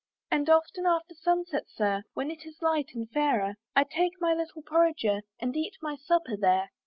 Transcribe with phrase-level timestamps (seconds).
[0.31, 4.63] "And often after sunset, Sir, "When it is light and fair, "I take my little
[4.63, 6.71] porringer, "And eat my supper there.